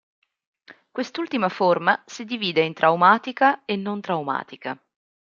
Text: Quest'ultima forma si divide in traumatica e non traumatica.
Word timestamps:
Quest'ultima 0.89 1.47
forma 1.47 2.01
si 2.07 2.25
divide 2.25 2.61
in 2.65 2.73
traumatica 2.73 3.65
e 3.65 3.75
non 3.75 4.01
traumatica. 4.01 4.83